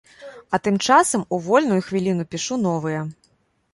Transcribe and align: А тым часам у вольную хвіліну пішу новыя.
А 0.53 0.59
тым 0.67 0.79
часам 0.87 1.21
у 1.37 1.39
вольную 1.49 1.79
хвіліну 1.91 2.23
пішу 2.33 2.61
новыя. 2.67 3.09